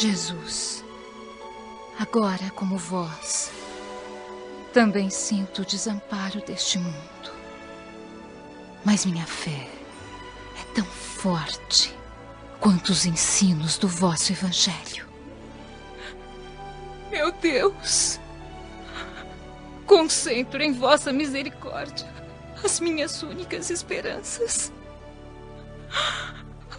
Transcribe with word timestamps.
Jesus, 0.00 0.84
agora 1.98 2.50
como 2.54 2.78
vós, 2.78 3.50
também 4.72 5.10
sinto 5.10 5.62
o 5.62 5.64
desamparo 5.64 6.40
deste 6.40 6.78
mundo. 6.78 7.32
Mas 8.84 9.04
minha 9.04 9.26
fé 9.26 9.68
é 10.56 10.72
tão 10.72 10.84
forte 10.84 11.92
quanto 12.60 12.90
os 12.90 13.06
ensinos 13.06 13.76
do 13.76 13.88
vosso 13.88 14.30
Evangelho. 14.30 15.04
Meu 17.10 17.32
Deus, 17.32 18.20
concentro 19.84 20.62
em 20.62 20.74
vossa 20.74 21.12
misericórdia 21.12 22.08
as 22.62 22.78
minhas 22.78 23.20
únicas 23.24 23.68
esperanças. 23.68 24.72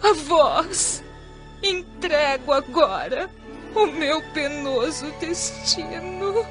A 0.02 0.14
vós 0.14 1.02
entrego 1.62 2.52
agora 2.52 3.28
o 3.74 3.86
meu 3.86 4.22
penoso 4.32 5.10
destino. 5.20 6.44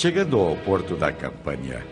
Chegando 0.00 0.40
ao 0.40 0.56
porto 0.56 0.96
da 0.96 1.12
Campânia, 1.12 1.86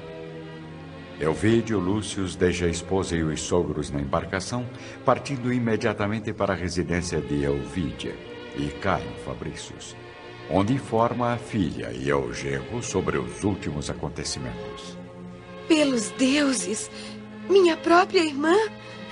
Elvídio 1.21 1.79
Lúcius 1.79 2.35
deixa 2.35 2.65
a 2.65 2.71
esposa 2.71 3.15
e 3.15 3.23
os 3.23 3.39
sogros 3.43 3.91
na 3.91 4.01
embarcação, 4.01 4.67
partindo 5.05 5.53
imediatamente 5.53 6.33
para 6.33 6.55
a 6.55 6.57
residência 6.57 7.21
de 7.21 7.45
Elvídia 7.45 8.17
e 8.57 8.69
Caio 8.81 9.13
Fabricius, 9.27 9.95
onde 10.51 10.73
informa 10.73 11.35
a 11.35 11.37
filha 11.37 11.93
e 11.93 12.11
o 12.11 12.33
genro 12.33 12.83
sobre 12.83 13.19
os 13.19 13.45
últimos 13.45 13.91
acontecimentos. 13.91 14.97
Pelos 15.69 16.09
deuses! 16.13 16.91
Minha 17.47 17.77
própria 17.77 18.21
irmã? 18.21 18.57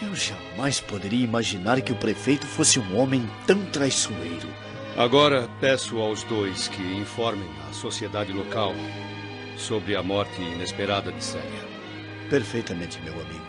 Eu 0.00 0.14
jamais 0.14 0.80
poderia 0.80 1.22
imaginar 1.22 1.82
que 1.82 1.92
o 1.92 1.96
prefeito 1.96 2.46
fosse 2.46 2.78
um 2.78 2.96
homem 2.96 3.28
tão 3.46 3.62
traiçoeiro. 3.66 4.65
Agora 4.96 5.46
peço 5.60 5.98
aos 5.98 6.22
dois 6.24 6.68
que 6.68 6.80
informem 6.82 7.50
a 7.68 7.72
sociedade 7.74 8.32
local 8.32 8.72
sobre 9.58 9.94
a 9.94 10.02
morte 10.02 10.40
inesperada 10.40 11.12
de 11.12 11.22
Célia. 11.22 11.60
Perfeitamente, 12.30 12.98
meu 13.02 13.12
amigo. 13.12 13.44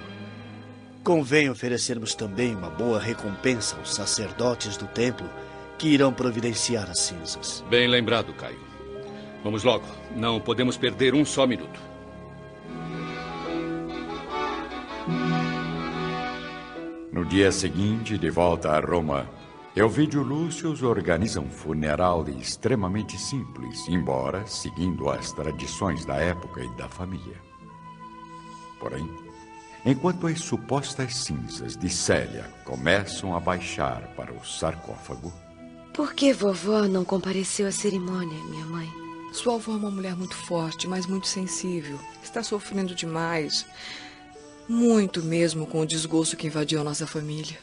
Convém 1.06 1.50
oferecermos 1.50 2.14
também 2.14 2.54
uma 2.54 2.70
boa 2.70 3.00
recompensa 3.00 3.78
aos 3.78 3.94
sacerdotes 3.94 4.76
do 4.76 4.88
templo 4.88 5.30
que 5.77 5.88
irão 5.88 6.11
providenciar 6.11 6.89
as 6.89 6.99
cinzas. 6.99 7.64
Bem 7.70 7.88
lembrado, 7.88 8.33
Caio. 8.33 8.60
Vamos 9.42 9.64
logo. 9.64 9.86
Não 10.14 10.42
podemos 10.42 10.76
perder 10.76 11.16
um 11.16 11.23
só 11.23 11.48
minuto. 11.48 11.80
No 17.10 17.23
dia 17.23 17.54
seguinte, 17.54 18.17
de 18.17 18.30
volta 18.30 18.71
a 18.71 18.82
Roma, 18.82 19.30
Elvídio 19.77 20.23
Lúcius 20.23 20.82
organiza 20.82 21.39
um 21.39 21.52
funeral 21.52 22.27
extremamente 22.30 23.15
simples, 23.15 23.88
embora 23.88 24.43
seguindo 24.48 25.08
as 25.08 25.32
tradições 25.32 26.04
da 26.04 26.15
época 26.15 26.64
e 26.64 26.70
da 26.76 26.89
família. 26.89 27.39
Porém, 28.80 29.08
enquanto 29.86 30.26
as 30.26 30.39
supostas 30.39 31.15
cinzas 31.17 31.77
de 31.77 31.89
Célia 31.89 32.52
começam 32.65 33.36
a 33.36 33.39
baixar 33.39 34.15
para 34.15 34.33
o 34.33 34.43
sarcófago. 34.43 35.32
Por 35.94 36.15
que 36.15 36.33
vovó 36.33 36.88
não 36.88 37.05
compareceu 37.05 37.67
à 37.67 37.71
cerimônia, 37.71 38.44
minha 38.45 38.65
mãe? 38.65 38.92
Sua 39.32 39.58
avó 39.58 39.73
é 39.73 39.76
uma 39.76 39.92
mulher 39.92 40.15
muito 40.15 40.33
forte, 40.33 40.88
mas 40.88 41.05
muito 41.05 41.27
sensível. 41.27 41.99
Está 42.23 42.42
sofrendo 42.42 42.95
demais. 42.95 43.64
Muito 44.67 45.21
mesmo 45.21 45.67
com 45.67 45.82
o 45.82 45.86
desgosto 45.86 46.36
que 46.36 46.48
invadiu 46.48 46.82
a 46.82 46.83
nossa 46.83 47.05
família. 47.05 47.59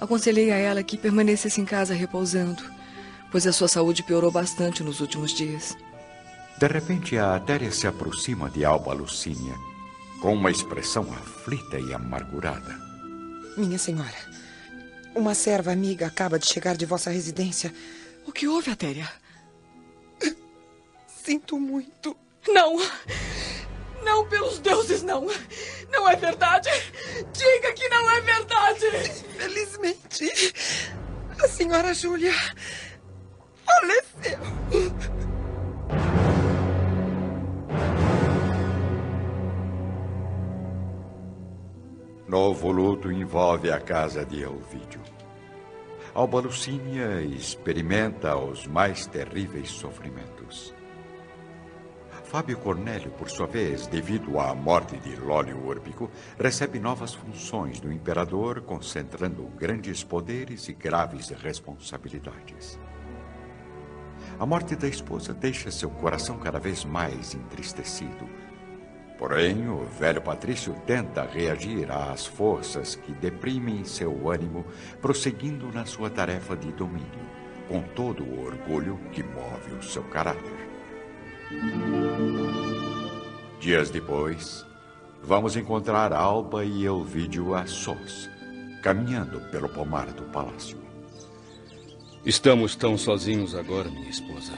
Aconselhei 0.00 0.50
a 0.50 0.56
ela 0.56 0.82
que 0.82 0.96
permanecesse 0.96 1.60
em 1.60 1.64
casa 1.64 1.94
repousando, 1.94 2.62
pois 3.30 3.46
a 3.46 3.52
sua 3.52 3.68
saúde 3.68 4.02
piorou 4.02 4.30
bastante 4.30 4.82
nos 4.82 5.00
últimos 5.00 5.32
dias. 5.32 5.76
De 6.58 6.66
repente, 6.66 7.16
a 7.16 7.36
Atéria 7.36 7.70
se 7.70 7.86
aproxima 7.86 8.50
de 8.50 8.64
Alba 8.64 8.92
Lucínia, 8.92 9.54
com 10.20 10.34
uma 10.34 10.50
expressão 10.50 11.02
aflita 11.12 11.78
e 11.78 11.92
amargurada. 11.92 12.76
Minha 13.56 13.78
senhora, 13.78 14.16
uma 15.14 15.34
serva 15.34 15.72
amiga 15.72 16.06
acaba 16.06 16.38
de 16.38 16.46
chegar 16.46 16.76
de 16.76 16.86
vossa 16.86 17.10
residência. 17.10 17.72
O 18.26 18.32
que 18.32 18.46
houve, 18.46 18.70
Atéria? 18.70 19.08
Sinto 21.06 21.58
muito. 21.58 22.16
Não! 22.48 22.76
Não, 24.04 24.26
pelos 24.28 24.58
deuses, 24.60 25.02
não! 25.02 25.26
Não 25.90 26.08
é 26.08 26.16
verdade! 26.16 26.70
Diga 27.32 27.72
que 27.72 27.88
não 27.88 28.10
é 28.10 28.20
verdade! 28.20 28.86
Infelizmente, 29.36 30.54
a 31.42 31.48
senhora 31.48 31.94
Júlia 31.94 32.34
faleceu. 33.64 34.38
Novo 42.28 42.70
luto 42.70 43.10
envolve 43.10 43.70
a 43.70 43.80
casa 43.80 44.22
de 44.24 44.42
Elvídio. 44.42 45.00
Alba 46.12 46.40
Lucínia 46.40 47.22
experimenta 47.22 48.36
os 48.36 48.66
mais 48.66 49.06
terríveis 49.06 49.70
sofrimentos. 49.70 50.74
Fábio 52.28 52.58
Cornélio, 52.58 53.10
por 53.12 53.30
sua 53.30 53.46
vez, 53.46 53.86
devido 53.86 54.38
à 54.38 54.54
morte 54.54 54.98
de 54.98 55.16
Lólio 55.16 55.66
Urbico, 55.66 56.10
recebe 56.38 56.78
novas 56.78 57.14
funções 57.14 57.80
do 57.80 57.90
imperador, 57.90 58.60
concentrando 58.60 59.44
grandes 59.56 60.04
poderes 60.04 60.68
e 60.68 60.74
graves 60.74 61.30
responsabilidades. 61.30 62.78
A 64.38 64.44
morte 64.44 64.76
da 64.76 64.86
esposa 64.86 65.32
deixa 65.32 65.70
seu 65.70 65.88
coração 65.88 66.36
cada 66.38 66.58
vez 66.58 66.84
mais 66.84 67.34
entristecido. 67.34 68.28
Porém, 69.16 69.66
o 69.66 69.86
velho 69.98 70.20
Patrício 70.20 70.74
tenta 70.86 71.22
reagir 71.24 71.90
às 71.90 72.26
forças 72.26 72.94
que 72.94 73.12
deprimem 73.12 73.86
seu 73.86 74.30
ânimo, 74.30 74.66
prosseguindo 75.00 75.72
na 75.72 75.86
sua 75.86 76.10
tarefa 76.10 76.54
de 76.54 76.70
domínio, 76.72 77.08
com 77.66 77.80
todo 77.80 78.22
o 78.22 78.44
orgulho 78.44 78.98
que 79.12 79.22
move 79.22 79.72
o 79.72 79.82
seu 79.82 80.02
caráter. 80.04 80.77
Dias 83.60 83.90
depois, 83.90 84.66
vamos 85.22 85.56
encontrar 85.56 86.12
Alba 86.12 86.64
e 86.64 86.84
Elvídio 86.84 87.54
a 87.54 87.66
sós, 87.66 88.28
caminhando 88.82 89.40
pelo 89.50 89.68
pomar 89.68 90.06
do 90.12 90.24
palácio. 90.24 90.78
Estamos 92.24 92.76
tão 92.76 92.98
sozinhos 92.98 93.54
agora, 93.54 93.88
minha 93.88 94.10
esposa. 94.10 94.52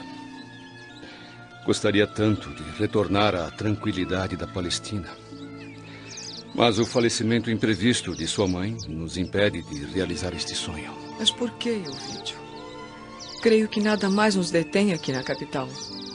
Gostaria 1.65 2.05
tanto 2.05 2.49
de 2.49 2.63
retornar 2.77 3.35
à 3.35 3.49
tranquilidade 3.51 4.35
da 4.35 4.47
Palestina. 4.47 5.09
Mas 6.53 6.79
o 6.79 6.85
falecimento 6.85 7.49
imprevisto 7.49 8.13
de 8.13 8.27
sua 8.27 8.47
mãe 8.47 8.75
nos 8.89 9.15
impede 9.15 9.61
de 9.61 9.85
realizar 9.85 10.33
este 10.33 10.53
sonho. 10.53 10.93
Mas 11.17 11.31
por 11.31 11.51
que, 11.51 11.69
Elvídio? 11.69 12.37
Creio 13.41 13.69
que 13.69 13.79
nada 13.79 14.09
mais 14.09 14.35
nos 14.35 14.51
detém 14.51 14.91
aqui 14.91 15.11
na 15.11 15.23
capital. 15.23 15.69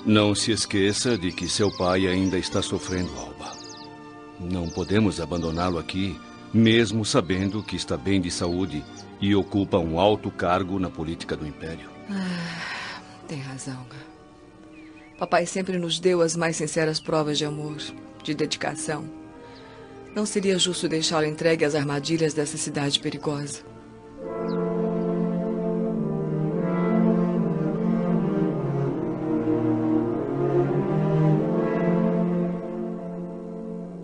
Não 0.06 0.36
se 0.36 0.52
esqueça 0.52 1.18
de 1.18 1.32
que 1.32 1.48
seu 1.48 1.68
pai 1.68 2.06
ainda 2.06 2.38
está 2.38 2.62
sofrendo, 2.62 3.10
Alba. 3.18 3.52
Não 4.38 4.68
podemos 4.68 5.20
abandoná-lo 5.20 5.78
aqui, 5.78 6.16
mesmo 6.54 7.04
sabendo 7.04 7.60
que 7.60 7.74
está 7.74 7.96
bem 7.96 8.20
de 8.20 8.30
saúde 8.30 8.84
e 9.20 9.34
ocupa 9.34 9.78
um 9.78 9.98
alto 9.98 10.30
cargo 10.30 10.78
na 10.78 10.88
política 10.88 11.36
do 11.36 11.44
Império. 11.44 11.90
Ah, 12.08 13.00
tem 13.26 13.40
razão. 13.40 13.84
Papai 15.18 15.44
sempre 15.44 15.76
nos 15.76 15.98
deu 15.98 16.20
as 16.20 16.36
mais 16.36 16.54
sinceras 16.54 17.00
provas 17.00 17.36
de 17.36 17.44
amor, 17.44 17.78
de 18.22 18.32
dedicação. 18.32 19.04
Não 20.14 20.24
seria 20.24 20.56
justo 20.56 20.88
deixá-lo 20.88 21.26
entregue 21.26 21.64
às 21.64 21.74
armadilhas 21.74 22.32
dessa 22.32 22.56
cidade 22.56 23.00
perigosa. 23.00 23.64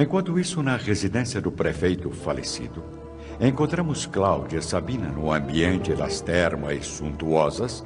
Enquanto 0.02 0.36
isso, 0.36 0.64
na 0.64 0.76
residência 0.76 1.40
do 1.40 1.52
prefeito 1.52 2.10
falecido, 2.10 2.82
encontramos 3.40 4.04
Cláudia 4.04 4.60
Sabina 4.60 5.08
no 5.08 5.32
ambiente 5.32 5.94
das 5.94 6.20
termas 6.20 6.84
suntuosas, 6.84 7.84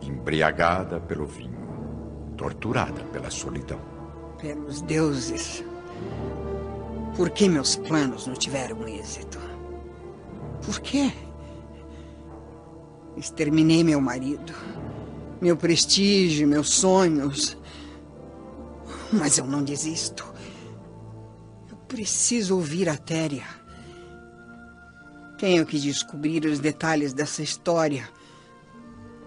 embriagada 0.00 0.98
pelo 0.98 1.26
vinho, 1.26 1.60
torturada 2.34 3.04
pela 3.12 3.30
solidão. 3.30 3.78
Pelos 4.38 4.80
deuses, 4.80 5.62
por 7.14 7.28
que 7.28 7.46
meus 7.46 7.76
planos 7.76 8.26
não 8.26 8.32
tiveram 8.32 8.88
êxito? 8.88 9.38
Por 10.64 10.80
quê? 10.80 11.12
Exterminei 13.18 13.84
meu 13.84 14.00
marido, 14.00 14.54
meu 15.42 15.58
prestígio, 15.58 16.48
meus 16.48 16.70
sonhos. 16.70 17.54
Mas 19.12 19.36
eu 19.36 19.44
não 19.44 19.62
desisto. 19.62 20.30
Preciso 21.90 22.54
ouvir 22.54 22.88
a 22.88 22.96
Téria. 22.96 23.48
Tenho 25.36 25.66
que 25.66 25.76
descobrir 25.76 26.44
os 26.46 26.60
detalhes 26.60 27.12
dessa 27.12 27.42
história. 27.42 28.08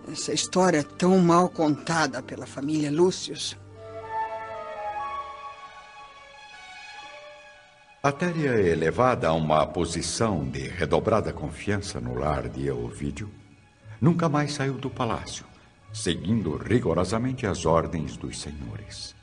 Essa 0.10 0.34
história 0.34 0.82
tão 0.82 1.20
mal 1.20 1.50
contada 1.50 2.24
pela 2.24 2.46
família 2.46 2.90
Lúcius. 2.90 3.58
A 8.02 8.14
Téria 8.14 8.52
é 8.52 8.70
elevada 8.70 9.28
a 9.28 9.34
uma 9.34 9.68
posição 9.68 10.50
de 10.50 10.70
redobrada 10.70 11.34
confiança 11.34 12.00
no 12.00 12.16
lar 12.16 12.48
de 12.48 12.68
Elvídio, 12.68 13.30
nunca 14.00 14.30
mais 14.30 14.54
saiu 14.54 14.76
do 14.76 14.90
palácio, 14.90 15.46
seguindo 15.92 16.56
rigorosamente 16.56 17.46
as 17.46 17.66
ordens 17.66 18.16
dos 18.16 18.40
senhores. 18.40 19.14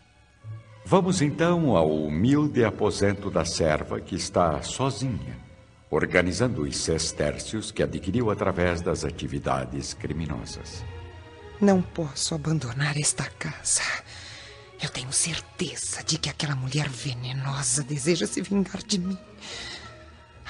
Vamos 0.84 1.20
então 1.20 1.76
ao 1.76 1.90
humilde 1.90 2.64
aposento 2.64 3.30
da 3.30 3.44
serva 3.44 4.00
que 4.00 4.16
está 4.16 4.60
sozinha, 4.62 5.38
organizando 5.90 6.62
os 6.62 6.76
sestércios 6.76 7.70
que 7.70 7.82
adquiriu 7.82 8.30
através 8.30 8.80
das 8.80 9.04
atividades 9.04 9.94
criminosas. 9.94 10.84
Não 11.60 11.82
posso 11.82 12.34
abandonar 12.34 12.96
esta 12.98 13.24
casa. 13.24 13.82
Eu 14.82 14.88
tenho 14.88 15.12
certeza 15.12 16.02
de 16.02 16.18
que 16.18 16.30
aquela 16.30 16.56
mulher 16.56 16.88
venenosa 16.88 17.82
deseja 17.82 18.26
se 18.26 18.40
vingar 18.40 18.82
de 18.82 18.98
mim. 18.98 19.18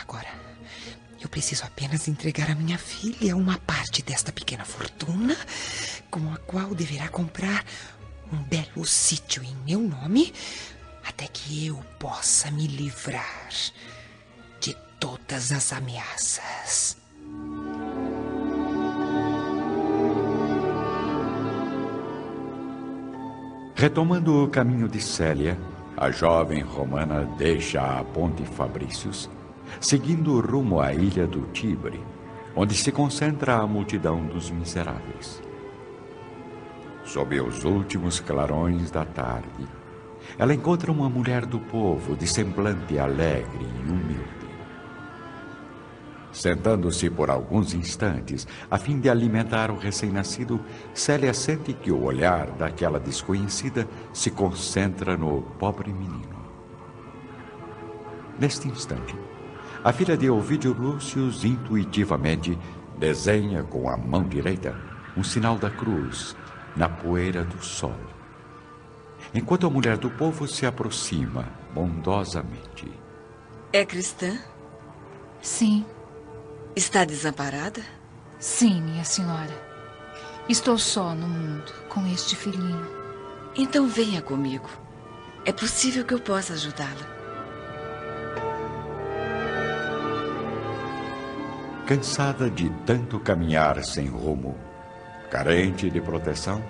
Agora, 0.01 0.29
eu 1.21 1.29
preciso 1.29 1.65
apenas 1.65 2.07
entregar 2.07 2.49
à 2.49 2.55
minha 2.55 2.79
filha 2.79 3.37
uma 3.37 3.59
parte 3.59 4.03
desta 4.03 4.33
pequena 4.33 4.65
fortuna, 4.65 5.37
com 6.09 6.33
a 6.33 6.37
qual 6.39 6.75
deverá 6.75 7.09
comprar 7.09 7.65
um 8.33 8.43
belo 8.45 8.85
sítio 8.87 9.43
em 9.43 9.55
meu 9.67 9.81
nome, 9.81 10.33
até 11.07 11.27
que 11.27 11.67
eu 11.67 11.77
possa 11.99 12.51
me 12.51 12.67
livrar 12.67 13.49
de 14.61 14.75
todas 14.99 15.53
as 15.53 15.73
ameaças. 15.73 16.97
Retomando 23.75 24.45
o 24.45 24.49
caminho 24.49 24.87
de 24.89 25.01
Célia, 25.01 25.59
a 25.97 26.11
jovem 26.11 26.61
romana 26.61 27.25
deixa 27.39 27.81
a 27.81 28.05
Ponte 28.05 28.45
Fabrícios, 28.45 29.29
seguindo 29.81 30.39
rumo 30.41 30.81
à 30.81 30.93
ilha 30.93 31.27
do 31.27 31.51
Tibre, 31.53 31.99
onde 32.55 32.75
se 32.75 32.93
concentra 32.93 33.57
a 33.57 33.67
multidão 33.67 34.27
dos 34.27 34.51
miseráveis. 34.51 35.43
Sob 37.13 37.41
os 37.41 37.65
últimos 37.65 38.21
clarões 38.21 38.89
da 38.89 39.05
tarde, 39.05 39.67
ela 40.39 40.55
encontra 40.55 40.93
uma 40.93 41.11
mulher 41.11 41.45
do 41.45 41.59
povo 41.59 42.15
de 42.15 42.25
semblante 42.25 43.01
alegre 43.01 43.65
e 43.65 43.91
humilde. 43.91 44.49
Sentando-se 46.31 47.11
por 47.11 47.29
alguns 47.29 47.75
instantes, 47.75 48.47
a 48.71 48.79
fim 48.79 49.01
de 49.01 49.11
alimentar 49.11 49.73
o 49.73 49.77
recém-nascido, 49.77 50.61
Célia 50.95 51.35
sente 51.35 51.73
que 51.73 51.91
o 51.91 52.01
olhar 52.01 52.49
daquela 52.53 53.01
desconhecida 53.01 53.89
se 54.13 54.31
concentra 54.31 55.17
no 55.17 55.43
pobre 55.59 55.93
menino. 55.93 56.47
Neste 58.39 58.69
instante, 58.69 59.17
a 59.83 59.93
filha 59.93 60.17
de 60.17 60.31
Ovidio 60.31 60.73
Lúcius 60.73 61.45
intuitivamente 61.45 62.57
desenha 62.97 63.65
com 63.65 63.91
a 63.91 63.97
mão 63.97 64.23
direita 64.23 64.77
um 65.17 65.25
sinal 65.25 65.59
da 65.59 65.71
cruz 65.71 66.37
na 66.77 66.89
poeira 66.89 67.45
do 67.45 67.63
sol. 67.63 67.97
Enquanto 69.35 69.67
a 69.67 69.71
mulher 69.71 69.97
do 69.97 70.11
povo 70.11 70.47
se 70.49 70.67
aproxima 70.67 71.47
bondosamente. 71.75 72.91
É 73.73 73.85
cristã? 73.85 74.39
Sim. 75.41 75.85
Está 76.75 77.05
desamparada? 77.05 77.83
Sim, 78.39 78.81
minha 78.83 79.05
senhora. 79.05 79.71
Estou 80.49 80.79
só 80.79 81.15
no 81.15 81.29
mundo 81.29 81.73
com 81.89 82.07
este 82.07 82.35
filhinho. 82.35 82.87
Então 83.57 83.87
venha 83.87 84.23
comigo. 84.23 84.69
É 85.45 85.53
possível 85.53 86.05
que 86.05 86.15
eu 86.15 86.21
possa 86.21 86.55
ajudá-la. 86.55 87.21
Cansada 91.87 92.49
de 92.51 92.71
tanto 92.87 93.19
caminhar 93.19 93.83
sem 93.83 94.07
rumo, 94.07 94.57
carente 95.31 95.89
de 95.89 96.01
proteção, 96.01 96.63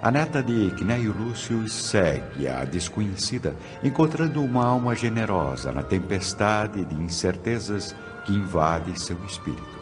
a 0.00 0.10
neta 0.10 0.42
de 0.42 0.70
Cneio 0.76 1.12
Lúcio 1.12 1.68
segue 1.68 2.48
a 2.48 2.64
desconhecida, 2.64 3.54
encontrando 3.84 4.42
uma 4.42 4.64
alma 4.64 4.96
generosa 4.96 5.70
na 5.70 5.82
tempestade 5.82 6.84
de 6.84 6.94
incertezas 6.94 7.94
que 8.24 8.32
invade 8.32 8.98
seu 8.98 9.22
espírito. 9.24 9.80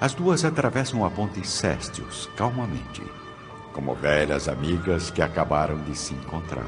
As 0.00 0.14
duas 0.14 0.44
atravessam 0.44 1.04
a 1.04 1.10
ponte 1.10 1.46
Céstios 1.46 2.30
calmamente, 2.36 3.02
como 3.74 3.94
velhas 3.94 4.48
amigas 4.48 5.10
que 5.10 5.20
acabaram 5.20 5.78
de 5.82 5.94
se 5.94 6.14
encontrar. 6.14 6.66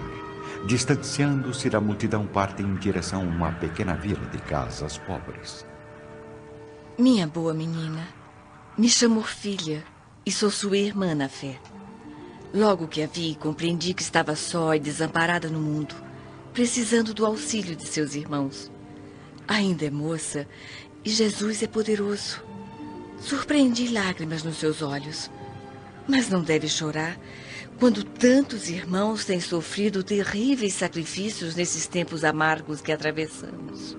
Distanciando-se 0.67 1.71
da 1.71 1.81
multidão, 1.81 2.27
partem 2.27 2.67
em 2.67 2.75
direção 2.75 3.23
a 3.23 3.25
uma 3.25 3.53
pequena 3.53 3.95
vila 3.95 4.27
de 4.27 4.39
casas 4.39 4.99
pobres. 4.99 5.65
Minha 6.99 7.27
boa 7.27 7.55
menina, 7.55 8.07
me 8.77 8.89
chamo 8.89 9.23
filha 9.23 9.83
e 10.25 10.31
sou 10.31 10.51
sua 10.51 10.77
irmã 10.77 11.15
na 11.15 11.29
fé. 11.29 11.59
Logo 12.55 12.87
que 12.87 13.03
a 13.03 13.07
vi, 13.07 13.35
compreendi 13.35 13.95
que 13.95 14.03
estava 14.03 14.37
só 14.37 14.75
e 14.75 14.79
desamparada 14.79 15.49
no 15.49 15.59
mundo, 15.59 15.95
precisando 16.53 17.15
do 17.15 17.25
auxílio 17.25 17.75
de 17.75 17.87
seus 17.87 18.15
irmãos. 18.15 18.71
Ainda 19.49 19.87
é 19.87 19.91
moça 19.91 20.47
e 21.05 21.11
Jesus 21.11 21.63
é 21.63 21.67
poderoso. 21.67 22.43
Surpreendi 23.21 23.89
lágrimas 23.89 24.43
nos 24.43 24.57
seus 24.57 24.83
olhos. 24.83 25.31
Mas 26.07 26.29
não 26.29 26.43
deve 26.43 26.69
chorar 26.69 27.19
quando 27.79 28.05
tantos 28.05 28.69
irmãos 28.69 29.25
têm 29.25 29.41
sofrido 29.41 30.05
terríveis 30.05 30.75
sacrifícios 30.75 31.55
nesses 31.55 31.87
tempos 31.87 32.23
amargos 32.23 32.81
que 32.81 32.93
atravessamos. 32.93 33.97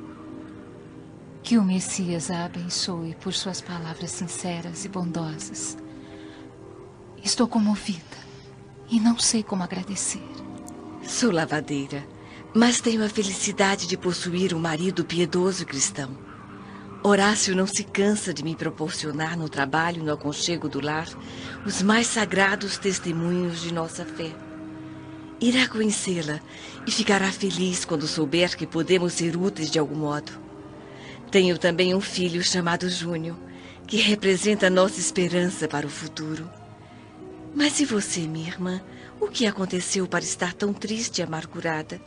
Que 1.42 1.58
o 1.58 1.64
Messias 1.64 2.32
a 2.32 2.46
abençoe 2.46 3.16
por 3.16 3.34
suas 3.34 3.60
palavras 3.60 4.12
sinceras 4.12 4.86
e 4.86 4.90
bondosas. 4.90 5.83
Estou 7.24 7.48
comovida 7.48 8.18
e 8.92 9.00
não 9.00 9.18
sei 9.18 9.42
como 9.42 9.64
agradecer. 9.64 10.22
Sou 11.08 11.32
lavadeira, 11.32 12.06
mas 12.54 12.82
tenho 12.82 13.02
a 13.02 13.08
felicidade 13.08 13.88
de 13.88 13.96
possuir 13.96 14.54
um 14.54 14.60
marido 14.60 15.06
piedoso 15.06 15.66
cristão. 15.66 16.18
Horácio 17.02 17.56
não 17.56 17.66
se 17.66 17.86
cansa 17.86 18.34
de 18.34 18.44
me 18.44 18.58
proporcionar 18.58 19.38
no 19.38 19.48
trabalho 19.48 20.02
e 20.02 20.04
no 20.04 20.12
aconchego 20.12 20.68
do 20.68 20.82
lar 20.82 21.08
os 21.66 21.82
mais 21.82 22.08
sagrados 22.08 22.78
testemunhos 22.78 23.62
de 23.62 23.74
nossa 23.74 24.04
fé. 24.04 24.36
Irá 25.40 25.66
conhecê-la 25.70 26.42
e 26.86 26.92
ficará 26.92 27.32
feliz 27.32 27.86
quando 27.86 28.06
souber 28.06 28.58
que 28.58 28.68
podemos 28.68 29.14
ser 29.14 29.38
úteis 29.38 29.72
de 29.72 29.80
algum 29.80 29.96
modo. 29.96 30.34
Tenho 31.32 31.58
também 31.58 31.96
um 31.96 32.02
filho 32.02 32.44
chamado 32.44 32.90
Júnior, 32.90 33.38
que 33.88 33.96
representa 33.96 34.70
nossa 34.70 35.00
esperança 35.00 35.70
para 35.70 35.88
o 35.88 35.90
futuro. 35.90 36.50
Mas 37.56 37.80
e 37.80 37.86
você, 37.86 38.22
minha 38.22 38.48
irmã? 38.48 38.82
O 39.20 39.28
que 39.28 39.46
aconteceu 39.46 40.08
para 40.08 40.24
estar 40.24 40.54
tão 40.54 40.74
triste 40.74 41.20
e 41.20 41.22
amargurada? 41.22 42.02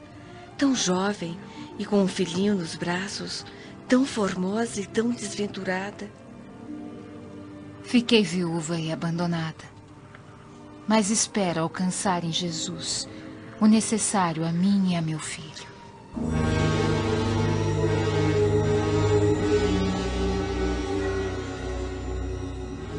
Tão 0.59 0.75
jovem 0.75 1.39
e 1.79 1.85
com 1.85 2.03
um 2.03 2.09
filhinho 2.09 2.55
nos 2.57 2.75
braços, 2.75 3.45
tão 3.89 4.05
formosa 4.05 4.81
e 4.81 4.87
tão 4.87 5.11
desventurada. 5.11 6.11
Fiquei 7.83 8.23
viúva 8.23 8.79
e 8.79 8.91
abandonada. 8.91 9.65
Mas 10.89 11.11
espero 11.11 11.63
alcançar 11.63 12.25
em 12.25 12.33
Jesus 12.33 13.09
o 13.61 13.67
necessário 13.67 14.45
a 14.45 14.53
mim 14.53 14.93
e 14.93 14.97
a 14.97 15.03
meu 15.03 15.19
filho. 15.19 15.67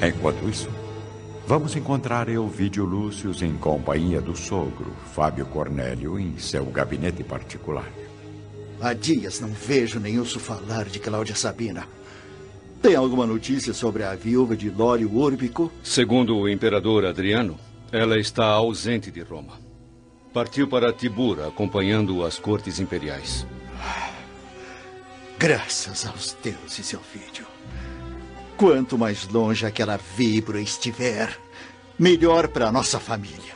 Enquanto 0.01 0.47
isso, 0.47 0.69
vamos 1.47 1.77
encontrar 1.77 2.27
Elvídio 2.27 2.83
Lúcius 2.83 3.41
em 3.41 3.55
companhia 3.55 4.19
do 4.19 4.35
sogro, 4.35 4.93
Fábio 5.15 5.45
Cornélio, 5.45 6.19
em 6.19 6.37
seu 6.37 6.65
gabinete 6.65 7.23
particular. 7.23 7.89
Há 8.81 8.93
dias 8.93 9.39
não 9.39 9.47
vejo 9.47 9.97
nem 9.97 10.19
ouço 10.19 10.41
falar 10.41 10.85
de 10.85 10.99
Cláudia 10.99 11.35
Sabina. 11.35 11.87
Tem 12.81 12.95
alguma 12.95 13.25
notícia 13.25 13.73
sobre 13.73 14.03
a 14.03 14.13
viúva 14.13 14.57
de 14.57 14.69
Lório 14.69 15.09
Urbico? 15.11 15.71
Segundo 15.81 16.37
o 16.37 16.49
imperador 16.49 17.05
Adriano, 17.05 17.57
ela 17.93 18.19
está 18.19 18.45
ausente 18.45 19.09
de 19.09 19.21
Roma. 19.21 19.53
Partiu 20.33 20.67
para 20.67 20.91
Tibura, 20.91 21.47
acompanhando 21.47 22.25
as 22.25 22.37
cortes 22.37 22.79
imperiais. 22.79 23.47
Graças 25.39 26.05
aos 26.05 26.35
deuses, 26.43 26.93
Elvídio. 26.93 27.56
Quanto 28.57 28.97
mais 28.97 29.27
longe 29.27 29.67
aquela 29.67 29.97
vibra 29.97 30.59
estiver, 30.59 31.37
melhor 31.97 32.47
para 32.47 32.71
nossa 32.71 32.99
família. 32.99 33.55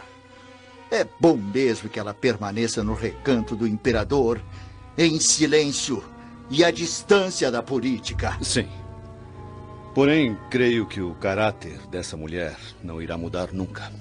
É 0.91 1.08
bom 1.20 1.36
mesmo 1.36 1.89
que 1.89 2.00
ela 2.00 2.13
permaneça 2.13 2.84
no 2.84 2.93
recanto 2.93 3.55
do 3.55 3.65
imperador, 3.67 4.39
em 4.96 5.20
silêncio 5.20 6.03
e 6.51 6.63
à 6.63 6.70
distância 6.70 7.50
da 7.50 7.63
política. 7.63 8.38
Sim. 8.43 8.67
Porém, 9.96 10.38
creio 10.51 10.86
que 10.86 11.01
o 11.01 11.15
caráter 11.15 11.79
dessa 11.89 12.15
mulher 12.15 12.55
não 12.84 13.01
irá 13.01 13.17
mudar 13.17 13.51
nunca. 13.51 13.91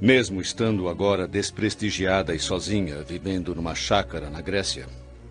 Mesmo 0.00 0.40
estando 0.40 0.88
agora 0.88 1.26
desprestigiada 1.26 2.32
e 2.32 2.38
sozinha, 2.38 3.02
vivendo 3.02 3.54
numa 3.54 3.74
chácara 3.74 4.30
na 4.30 4.40
Grécia, 4.40 4.86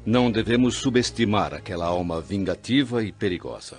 não 0.05 0.29
devemos 0.29 0.75
subestimar 0.75 1.53
aquela 1.53 1.85
alma 1.85 2.19
vingativa 2.19 3.03
e 3.03 3.11
perigosa. 3.11 3.77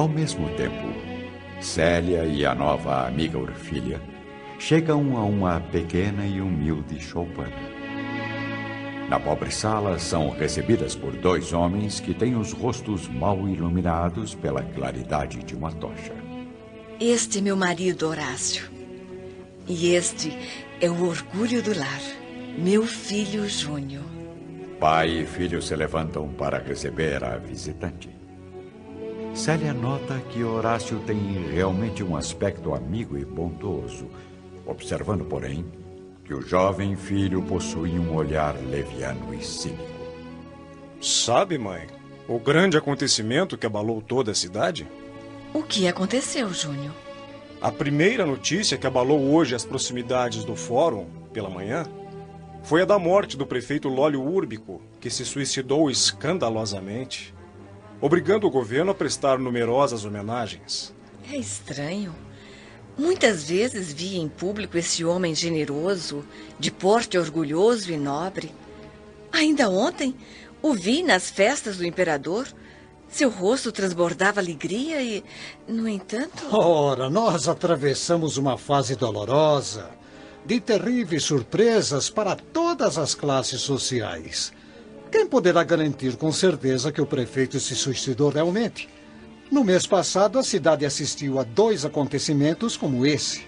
Ao 0.00 0.08
mesmo 0.08 0.48
tempo, 0.56 0.88
Célia 1.60 2.24
e 2.24 2.46
a 2.46 2.54
nova 2.54 3.06
amiga 3.06 3.36
Orfília 3.36 4.00
chegam 4.58 5.14
a 5.18 5.24
uma 5.26 5.60
pequena 5.60 6.26
e 6.26 6.40
humilde 6.40 6.98
choupana. 6.98 7.52
Na 9.10 9.20
pobre 9.20 9.50
sala 9.50 9.98
são 9.98 10.30
recebidas 10.30 10.96
por 10.96 11.14
dois 11.14 11.52
homens 11.52 12.00
que 12.00 12.14
têm 12.14 12.34
os 12.34 12.52
rostos 12.52 13.08
mal 13.08 13.46
iluminados 13.46 14.34
pela 14.34 14.62
claridade 14.62 15.44
de 15.44 15.54
uma 15.54 15.70
tocha. 15.70 16.14
Este 16.98 17.36
é 17.36 17.42
meu 17.42 17.54
marido, 17.54 18.08
Horácio. 18.08 18.70
E 19.68 19.92
este 19.94 20.32
é 20.80 20.88
o 20.88 21.04
orgulho 21.06 21.62
do 21.62 21.78
lar, 21.78 22.00
meu 22.56 22.86
filho 22.86 23.46
Júnior. 23.46 24.06
Pai 24.80 25.10
e 25.10 25.26
filho 25.26 25.60
se 25.60 25.76
levantam 25.76 26.26
para 26.26 26.58
receber 26.58 27.22
a 27.22 27.36
visitante. 27.36 28.19
Célia 29.34 29.72
nota 29.72 30.20
que 30.30 30.42
Horácio 30.42 30.98
tem 31.06 31.16
realmente 31.52 32.02
um 32.02 32.16
aspecto 32.16 32.74
amigo 32.74 33.16
e 33.16 33.24
bondoso, 33.24 34.08
observando, 34.66 35.24
porém, 35.24 35.64
que 36.24 36.34
o 36.34 36.42
jovem 36.42 36.96
filho 36.96 37.40
possui 37.42 37.98
um 37.98 38.14
olhar 38.14 38.54
leviano 38.56 39.32
e 39.32 39.42
cínico. 39.42 39.82
Sabe, 41.00 41.56
mãe, 41.56 41.86
o 42.28 42.38
grande 42.38 42.76
acontecimento 42.76 43.56
que 43.56 43.66
abalou 43.66 44.02
toda 44.02 44.32
a 44.32 44.34
cidade? 44.34 44.86
O 45.54 45.62
que 45.62 45.86
aconteceu, 45.86 46.52
Júnior? 46.52 46.92
A 47.62 47.70
primeira 47.70 48.26
notícia 48.26 48.76
que 48.76 48.86
abalou 48.86 49.32
hoje 49.32 49.54
as 49.54 49.64
proximidades 49.64 50.44
do 50.44 50.56
fórum, 50.56 51.06
pela 51.32 51.48
manhã, 51.48 51.84
foi 52.62 52.82
a 52.82 52.84
da 52.84 52.98
morte 52.98 53.36
do 53.36 53.46
prefeito 53.46 53.88
Lólio 53.88 54.22
Úrbico, 54.22 54.82
que 55.00 55.08
se 55.08 55.24
suicidou 55.24 55.90
escandalosamente, 55.90 57.32
obrigando 58.00 58.46
o 58.46 58.50
governo 58.50 58.90
a 58.90 58.94
prestar 58.94 59.38
numerosas 59.38 60.04
homenagens. 60.04 60.94
É 61.30 61.36
estranho. 61.36 62.14
Muitas 62.98 63.48
vezes 63.48 63.92
vi 63.92 64.18
em 64.18 64.28
público 64.28 64.76
esse 64.76 65.04
homem 65.04 65.34
generoso, 65.34 66.24
de 66.58 66.70
porte 66.70 67.16
orgulhoso 67.16 67.90
e 67.92 67.96
nobre. 67.96 68.52
Ainda 69.32 69.68
ontem 69.68 70.14
o 70.60 70.74
vi 70.74 71.02
nas 71.02 71.30
festas 71.30 71.76
do 71.76 71.86
imperador 71.86 72.46
seu 73.10 73.28
rosto 73.28 73.72
transbordava 73.72 74.40
alegria 74.40 75.02
e, 75.02 75.24
no 75.66 75.88
entanto. 75.88 76.46
Ora, 76.52 77.10
nós 77.10 77.48
atravessamos 77.48 78.36
uma 78.36 78.56
fase 78.56 78.94
dolorosa, 78.94 79.90
de 80.46 80.60
terríveis 80.60 81.24
surpresas 81.24 82.08
para 82.08 82.36
todas 82.36 82.96
as 82.96 83.14
classes 83.14 83.60
sociais. 83.62 84.52
Quem 85.10 85.26
poderá 85.26 85.64
garantir 85.64 86.16
com 86.16 86.30
certeza 86.30 86.92
que 86.92 87.00
o 87.00 87.06
prefeito 87.06 87.58
se 87.58 87.74
suicidou 87.74 88.30
realmente? 88.30 88.88
No 89.50 89.64
mês 89.64 89.84
passado, 89.84 90.38
a 90.38 90.42
cidade 90.44 90.86
assistiu 90.86 91.40
a 91.40 91.42
dois 91.42 91.84
acontecimentos 91.84 92.76
como 92.76 93.04
esse. 93.04 93.44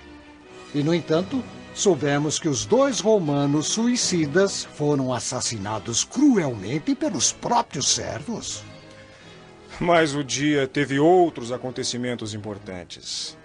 E, 0.74 0.82
no 0.82 0.92
entanto, 0.92 1.42
soubemos 1.72 2.40
que 2.40 2.48
os 2.48 2.66
dois 2.66 2.98
romanos 2.98 3.68
suicidas 3.68 4.64
foram 4.74 5.12
assassinados 5.12 6.02
cruelmente 6.02 6.96
pelos 6.96 7.32
próprios 7.32 7.88
servos. 7.88 8.64
Mas 9.80 10.14
o 10.14 10.24
dia 10.24 10.66
teve 10.66 10.98
outros 10.98 11.52
acontecimentos 11.52 12.34
importantes. 12.34 13.38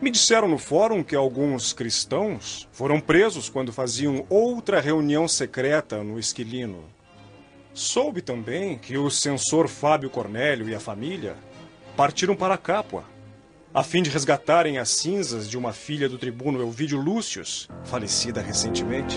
Me 0.00 0.10
disseram 0.10 0.48
no 0.48 0.58
fórum 0.58 1.02
que 1.02 1.14
alguns 1.14 1.72
cristãos 1.72 2.68
foram 2.72 3.00
presos 3.00 3.48
quando 3.48 3.72
faziam 3.72 4.26
outra 4.28 4.80
reunião 4.80 5.28
secreta 5.28 6.02
no 6.02 6.18
Esquilino. 6.18 6.84
Soube 7.74 8.20
também 8.20 8.76
que 8.76 8.98
o 8.98 9.10
censor 9.10 9.66
Fábio 9.66 10.10
Cornélio 10.10 10.68
e 10.68 10.74
a 10.74 10.80
família 10.80 11.36
partiram 11.96 12.36
para 12.36 12.58
Capua, 12.58 13.04
a 13.72 13.82
fim 13.82 14.02
de 14.02 14.10
resgatarem 14.10 14.76
as 14.76 14.90
cinzas 14.90 15.48
de 15.48 15.56
uma 15.56 15.72
filha 15.72 16.06
do 16.06 16.18
tribuno 16.18 16.60
Elvídio 16.60 17.00
Lúcius, 17.00 17.68
falecida 17.84 18.42
recentemente. 18.42 19.16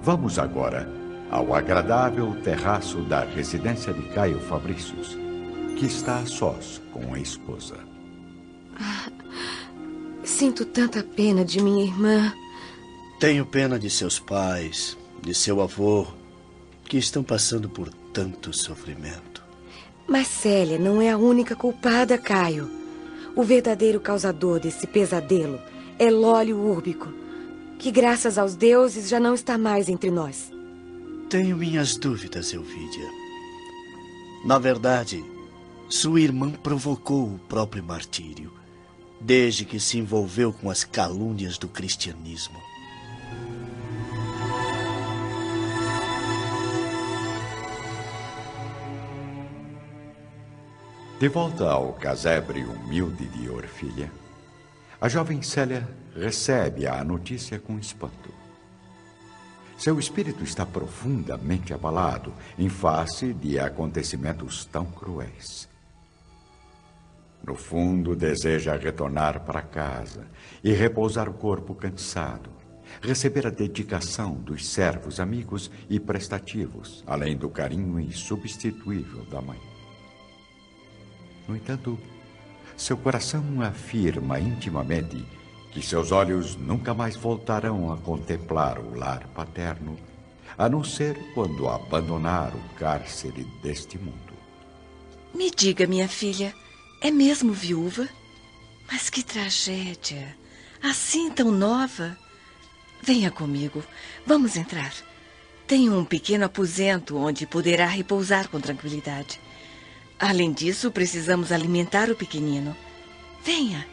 Vamos 0.00 0.38
agora 0.38 0.88
ao 1.28 1.52
agradável 1.52 2.40
terraço 2.44 3.00
da 3.02 3.24
residência 3.24 3.92
de 3.92 4.02
Caio 4.10 4.38
Fabricius, 4.38 5.18
que 5.76 5.86
está 5.86 6.20
a 6.20 6.26
sós 6.26 6.80
com 6.92 7.12
a 7.12 7.18
esposa. 7.18 7.74
Ah, 8.80 9.10
sinto 10.36 10.66
tanta 10.66 11.02
pena 11.02 11.42
de 11.42 11.62
minha 11.62 11.82
irmã. 11.82 12.30
Tenho 13.18 13.46
pena 13.46 13.78
de 13.78 13.88
seus 13.88 14.18
pais, 14.18 14.94
de 15.22 15.34
seu 15.34 15.62
avô, 15.62 16.06
que 16.84 16.98
estão 16.98 17.22
passando 17.22 17.70
por 17.70 17.88
tanto 18.12 18.54
sofrimento. 18.54 19.42
Mas 20.06 20.26
Célia 20.26 20.78
não 20.78 21.00
é 21.00 21.10
a 21.10 21.16
única 21.16 21.56
culpada, 21.56 22.18
Caio. 22.18 22.70
O 23.34 23.42
verdadeiro 23.42 23.98
causador 23.98 24.60
desse 24.60 24.86
pesadelo 24.86 25.58
é 25.98 26.10
Lólio 26.10 26.58
Úrbico 26.58 27.08
que, 27.78 27.90
graças 27.90 28.36
aos 28.36 28.54
deuses, 28.54 29.08
já 29.08 29.18
não 29.18 29.32
está 29.32 29.56
mais 29.56 29.88
entre 29.88 30.10
nós. 30.10 30.52
Tenho 31.30 31.56
minhas 31.56 31.96
dúvidas, 31.96 32.52
Elvídia. 32.52 33.08
Na 34.44 34.58
verdade, 34.58 35.24
sua 35.88 36.20
irmã 36.20 36.50
provocou 36.50 37.24
o 37.24 37.38
próprio 37.48 37.82
martírio, 37.82 38.52
desde 39.20 39.64
que 39.64 39.80
se 39.80 39.98
envolveu 39.98 40.52
com 40.52 40.70
as 40.70 40.84
calúnias 40.84 41.58
do 41.58 41.68
cristianismo. 41.68 42.60
De 51.18 51.28
volta 51.28 51.70
ao 51.70 51.94
casebre 51.94 52.62
humilde 52.62 53.26
de 53.28 53.48
Orfilha, 53.48 54.12
a 55.00 55.08
jovem 55.08 55.40
Célia 55.40 55.88
recebe 56.14 56.86
a 56.86 57.02
notícia 57.02 57.58
com 57.58 57.78
espanto. 57.78 58.34
Seu 59.78 59.98
espírito 59.98 60.44
está 60.44 60.64
profundamente 60.64 61.72
abalado 61.72 62.34
em 62.58 62.68
face 62.68 63.32
de 63.32 63.58
acontecimentos 63.58 64.64
tão 64.66 64.84
cruéis. 64.86 65.68
No 67.46 67.54
fundo, 67.54 68.16
deseja 68.16 68.76
retornar 68.76 69.44
para 69.44 69.62
casa 69.62 70.26
e 70.64 70.72
repousar 70.72 71.28
o 71.28 71.34
corpo 71.34 71.76
cansado, 71.76 72.50
receber 73.00 73.46
a 73.46 73.50
dedicação 73.50 74.34
dos 74.34 74.66
servos 74.66 75.20
amigos 75.20 75.70
e 75.88 76.00
prestativos, 76.00 77.04
além 77.06 77.36
do 77.36 77.48
carinho 77.48 78.00
insubstituível 78.00 79.24
da 79.26 79.40
mãe. 79.40 79.60
No 81.46 81.54
entanto, 81.54 81.96
seu 82.76 82.96
coração 82.96 83.62
afirma 83.62 84.40
intimamente 84.40 85.24
que 85.70 85.80
seus 85.80 86.10
olhos 86.10 86.56
nunca 86.56 86.92
mais 86.92 87.14
voltarão 87.14 87.92
a 87.92 87.96
contemplar 87.96 88.80
o 88.80 88.98
lar 88.98 89.24
paterno, 89.28 89.96
a 90.58 90.68
não 90.68 90.82
ser 90.82 91.32
quando 91.32 91.68
abandonar 91.68 92.52
o 92.56 92.74
cárcere 92.76 93.44
deste 93.62 93.98
mundo. 93.98 94.34
Me 95.32 95.50
diga, 95.50 95.86
minha 95.86 96.08
filha, 96.08 96.52
é 97.00 97.10
mesmo 97.10 97.52
viúva? 97.52 98.08
Mas 98.90 99.10
que 99.10 99.22
tragédia! 99.22 100.36
Assim 100.82 101.30
tão 101.30 101.50
nova! 101.50 102.16
Venha 103.02 103.30
comigo, 103.30 103.82
vamos 104.26 104.56
entrar. 104.56 104.92
Tenho 105.66 105.98
um 105.98 106.04
pequeno 106.04 106.44
aposento 106.44 107.16
onde 107.16 107.46
poderá 107.46 107.86
repousar 107.86 108.48
com 108.48 108.60
tranquilidade. 108.60 109.40
Além 110.18 110.52
disso, 110.52 110.90
precisamos 110.90 111.52
alimentar 111.52 112.10
o 112.10 112.16
pequenino. 112.16 112.76
Venha. 113.44 113.86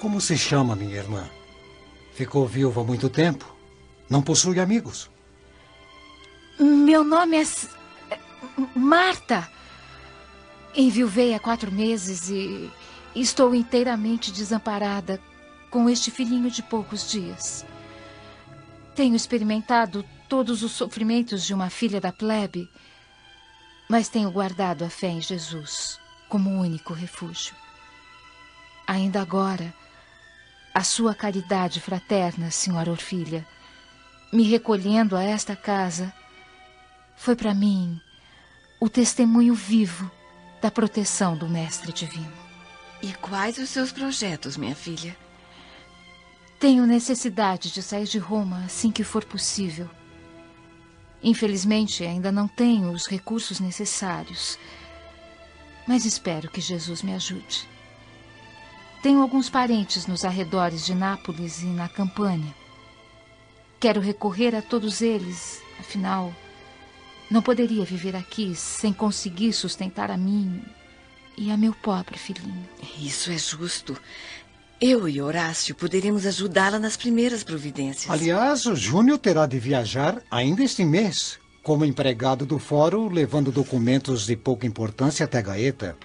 Como 0.00 0.20
se 0.20 0.38
chama, 0.38 0.76
minha 0.76 0.96
irmã? 0.96 1.28
Ficou 2.14 2.46
viúva 2.46 2.80
há 2.80 2.84
muito 2.84 3.08
tempo? 3.08 3.54
Não 4.08 4.22
possui 4.22 4.58
amigos? 4.58 5.10
Meu 6.58 7.04
nome 7.04 7.36
é. 7.36 7.46
Marta. 8.74 9.48
Enviuvei 10.80 11.34
há 11.34 11.40
quatro 11.40 11.72
meses 11.72 12.30
e 12.30 12.70
estou 13.12 13.52
inteiramente 13.52 14.30
desamparada 14.30 15.20
com 15.72 15.90
este 15.90 16.08
filhinho 16.08 16.48
de 16.52 16.62
poucos 16.62 17.10
dias. 17.10 17.66
Tenho 18.94 19.16
experimentado 19.16 20.04
todos 20.28 20.62
os 20.62 20.70
sofrimentos 20.70 21.44
de 21.44 21.52
uma 21.52 21.68
filha 21.68 22.00
da 22.00 22.12
plebe, 22.12 22.70
mas 23.90 24.08
tenho 24.08 24.30
guardado 24.30 24.84
a 24.84 24.88
fé 24.88 25.08
em 25.08 25.20
Jesus 25.20 25.98
como 26.28 26.48
único 26.48 26.92
refúgio. 26.92 27.56
Ainda 28.86 29.20
agora, 29.20 29.74
a 30.72 30.84
sua 30.84 31.12
caridade 31.12 31.80
fraterna, 31.80 32.52
senhora 32.52 32.92
Orfilha, 32.92 33.44
me 34.32 34.44
recolhendo 34.44 35.16
a 35.16 35.24
esta 35.24 35.56
casa, 35.56 36.14
foi 37.16 37.34
para 37.34 37.52
mim 37.52 38.00
o 38.80 38.88
testemunho 38.88 39.54
vivo 39.54 40.08
da 40.60 40.70
proteção 40.70 41.36
do 41.36 41.48
Mestre 41.48 41.92
Divino. 41.92 42.32
E 43.00 43.12
quais 43.14 43.58
os 43.58 43.68
seus 43.68 43.92
projetos, 43.92 44.56
minha 44.56 44.74
filha? 44.74 45.16
Tenho 46.58 46.84
necessidade 46.86 47.70
de 47.70 47.80
sair 47.80 48.06
de 48.06 48.18
Roma 48.18 48.64
assim 48.64 48.90
que 48.90 49.04
for 49.04 49.24
possível. 49.24 49.88
Infelizmente, 51.22 52.04
ainda 52.04 52.32
não 52.32 52.48
tenho 52.48 52.90
os 52.90 53.06
recursos 53.06 53.60
necessários. 53.60 54.58
Mas 55.86 56.04
espero 56.04 56.50
que 56.50 56.60
Jesus 56.60 57.02
me 57.02 57.14
ajude. 57.14 57.68
Tenho 59.02 59.22
alguns 59.22 59.48
parentes 59.48 60.06
nos 60.06 60.24
arredores 60.24 60.84
de 60.84 60.94
Nápoles 60.94 61.62
e 61.62 61.66
na 61.66 61.88
Campânia. 61.88 62.54
Quero 63.78 64.00
recorrer 64.00 64.56
a 64.56 64.62
todos 64.62 65.00
eles, 65.00 65.62
afinal, 65.78 66.34
não 67.30 67.42
poderia 67.42 67.84
viver 67.84 68.16
aqui 68.16 68.54
sem 68.54 68.92
conseguir 68.92 69.52
sustentar 69.52 70.10
a 70.10 70.16
mim 70.16 70.62
e 71.36 71.50
a 71.50 71.56
meu 71.56 71.72
pobre 71.72 72.18
filhinho. 72.18 72.68
Isso 73.00 73.30
é 73.30 73.38
justo. 73.38 73.96
Eu 74.80 75.08
e 75.08 75.20
Horácio 75.20 75.74
poderemos 75.74 76.24
ajudá-la 76.24 76.78
nas 76.78 76.96
primeiras 76.96 77.42
providências. 77.42 78.10
Aliás, 78.10 78.64
o 78.64 78.76
Júnior 78.76 79.18
terá 79.18 79.44
de 79.46 79.58
viajar 79.58 80.22
ainda 80.30 80.62
este 80.62 80.84
mês, 80.84 81.38
como 81.62 81.84
empregado 81.84 82.46
do 82.46 82.58
fórum, 82.58 83.08
levando 83.08 83.50
documentos 83.50 84.26
de 84.26 84.36
pouca 84.36 84.66
importância 84.66 85.24
até 85.24 85.42
Gaeta. 85.42 85.96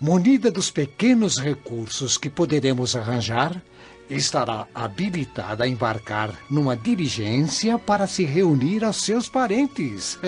Munida 0.00 0.50
dos 0.50 0.70
pequenos 0.70 1.36
recursos 1.36 2.16
que 2.16 2.30
poderemos 2.30 2.96
arranjar, 2.96 3.62
estará 4.10 4.66
habilitada 4.74 5.64
a 5.64 5.68
embarcar 5.68 6.34
numa 6.50 6.76
diligência 6.76 7.78
para 7.78 8.06
se 8.06 8.24
reunir 8.24 8.84
aos 8.84 8.96
seus 8.96 9.28
parentes. 9.28 10.18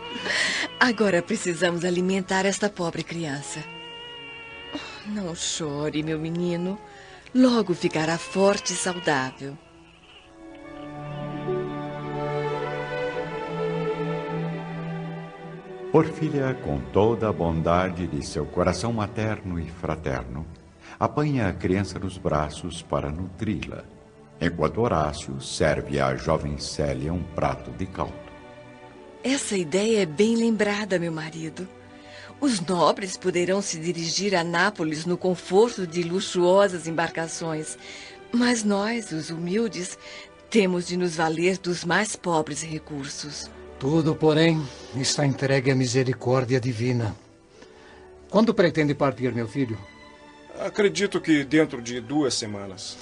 Agora 0.80 1.20
precisamos 1.20 1.84
alimentar 1.84 2.46
esta 2.46 2.68
pobre 2.68 3.02
criança. 3.02 3.62
Não 5.06 5.34
chore, 5.34 6.02
meu 6.02 6.18
menino. 6.18 6.78
Logo 7.34 7.74
ficará 7.74 8.16
forte 8.18 8.72
e 8.72 8.76
saudável. 8.76 9.56
Orfília, 15.92 16.54
com 16.62 16.78
toda 16.92 17.28
a 17.28 17.32
bondade 17.32 18.06
de 18.06 18.24
seu 18.24 18.46
coração 18.46 18.92
materno 18.92 19.58
e 19.58 19.68
fraterno, 19.68 20.46
apanha 21.00 21.48
a 21.48 21.52
criança 21.54 21.98
nos 21.98 22.18
braços 22.18 22.82
para 22.82 23.10
nutri-la, 23.10 23.84
enquanto 24.38 24.82
Horácio 24.82 25.40
serve 25.40 25.98
à 25.98 26.14
jovem 26.14 26.58
Célia 26.58 27.10
um 27.10 27.22
prato 27.22 27.70
de 27.70 27.86
caldo. 27.86 28.12
Essa 29.24 29.56
ideia 29.56 30.02
é 30.02 30.06
bem 30.06 30.36
lembrada, 30.36 30.98
meu 30.98 31.10
marido. 31.10 31.66
Os 32.38 32.60
nobres 32.60 33.16
poderão 33.16 33.62
se 33.62 33.78
dirigir 33.78 34.34
a 34.34 34.44
Nápoles 34.44 35.06
no 35.06 35.16
conforto 35.16 35.86
de 35.86 36.02
luxuosas 36.02 36.86
embarcações, 36.86 37.78
mas 38.30 38.62
nós, 38.62 39.10
os 39.10 39.30
humildes, 39.30 39.98
temos 40.50 40.86
de 40.86 40.98
nos 40.98 41.16
valer 41.16 41.56
dos 41.56 41.82
mais 41.82 42.14
pobres 42.14 42.62
recursos. 42.62 43.50
Tudo, 43.78 44.14
porém, 44.14 44.62
está 44.96 45.24
entregue 45.24 45.70
à 45.70 45.74
misericórdia 45.74 46.60
divina. 46.60 47.16
Quando 48.28 48.52
pretende 48.52 48.94
partir, 48.94 49.32
meu 49.32 49.48
filho? 49.48 49.78
Acredito 50.64 51.20
que 51.20 51.42
dentro 51.42 51.80
de 51.80 52.00
duas 52.00 52.34
semanas. 52.34 52.98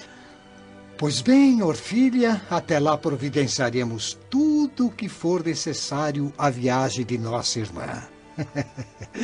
Pois 0.96 1.20
bem, 1.20 1.60
Orfília, 1.62 2.40
até 2.48 2.78
lá 2.78 2.96
providenciaremos 2.96 4.16
tudo 4.30 4.86
o 4.86 4.92
que 4.92 5.08
for 5.08 5.44
necessário 5.44 6.32
à 6.38 6.50
viagem 6.50 7.04
de 7.04 7.18
nossa 7.18 7.58
irmã. 7.58 8.02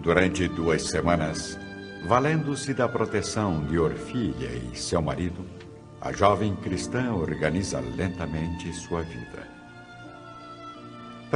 Durante 0.00 0.46
duas 0.48 0.82
semanas, 0.82 1.58
valendo-se 2.06 2.74
da 2.74 2.88
proteção 2.88 3.64
de 3.66 3.78
Orfília 3.78 4.50
e 4.72 4.76
seu 4.76 5.00
marido, 5.02 5.44
a 6.00 6.12
jovem 6.12 6.54
cristã 6.56 7.12
organiza 7.14 7.80
lentamente 7.80 8.70
sua 8.72 9.02
vida. 9.02 9.55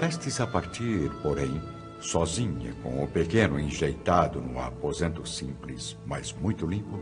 Prestes 0.00 0.40
a 0.40 0.46
partir, 0.46 1.10
porém, 1.22 1.60
sozinha, 2.00 2.74
com 2.82 3.04
o 3.04 3.06
pequeno 3.06 3.60
enjeitado 3.60 4.40
num 4.40 4.58
aposento 4.58 5.28
simples, 5.28 5.94
mas 6.06 6.32
muito 6.32 6.64
limpo, 6.64 6.98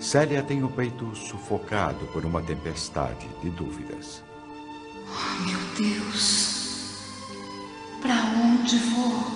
Célia 0.00 0.42
tem 0.42 0.64
o 0.64 0.70
peito 0.70 1.14
sufocado 1.14 2.06
por 2.06 2.24
uma 2.24 2.40
tempestade 2.40 3.28
de 3.42 3.50
dúvidas. 3.50 4.24
Oh, 5.10 5.42
meu 5.44 5.58
Deus! 5.76 7.12
Para 8.00 8.14
onde 8.14 8.78
vou? 8.78 9.26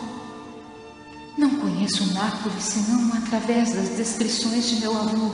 Não 1.37 1.51
conheço 1.61 2.15
Nápoles 2.15 2.65
senão 2.65 3.13
através 3.13 3.75
das 3.75 3.91
descrições 3.91 4.71
de 4.71 4.77
meu 4.77 4.97
avô. 4.97 5.33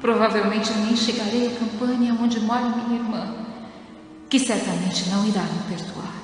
Provavelmente 0.00 0.72
nem 0.78 0.96
chegarei 0.96 1.48
à 1.48 1.58
campanha 1.58 2.14
onde 2.14 2.40
mora 2.40 2.70
minha 2.70 3.00
irmã, 3.00 3.45
que 4.28 4.38
certamente 4.38 5.08
não 5.08 5.26
irá 5.26 5.42
me 5.42 5.76
perdoar. 5.76 6.22